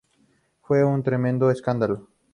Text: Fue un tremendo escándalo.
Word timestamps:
Fue 0.63 0.83
un 0.83 1.03
tremendo 1.03 1.51
escándalo. 1.51 2.07